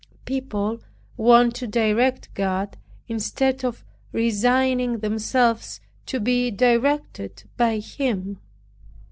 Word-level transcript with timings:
People 0.25 0.79
want 1.15 1.53
to 1.57 1.67
direct 1.67 2.33
God 2.33 2.75
instead 3.07 3.63
of 3.63 3.85
resigning 4.11 4.97
themselves 4.97 5.79
to 6.07 6.19
be 6.19 6.49
directed 6.49 7.43
by 7.55 7.77
Him. 7.77 8.39